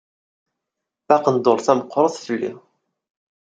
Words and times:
Taqenduṛt-a 1.07 1.73
meqqret 1.79 2.15
fell-i. 2.25 2.51